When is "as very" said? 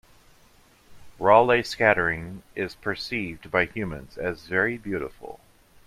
4.17-4.75